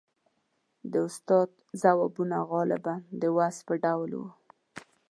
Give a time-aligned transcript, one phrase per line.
[0.91, 1.49] •د استاد
[1.81, 4.27] ځوابونه غالباً د وعظ په ډول وو.